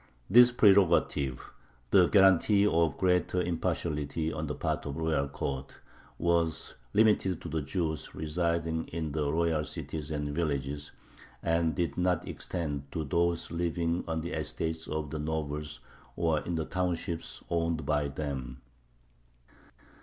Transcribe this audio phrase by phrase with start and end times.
[0.31, 1.51] This prerogative
[1.91, 5.77] the guarantee of greater impartiality on the part of the royal court
[6.17, 10.91] was limited to the Jews residing in the royal cities and villages,
[11.43, 15.81] and did not extend to those living on the estates of the nobles
[16.15, 18.59] or in the townships owned by them.